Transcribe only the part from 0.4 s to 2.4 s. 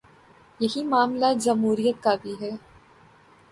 یہی معاملہ جمہوریت کا بھی